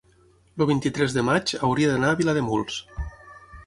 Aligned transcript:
el 0.63 0.67
vint-i-tres 0.69 1.13
de 1.19 1.25
maig 1.29 1.55
hauria 1.69 1.93
d'anar 1.93 2.13
a 2.15 2.21
Vilademuls. 2.25 2.85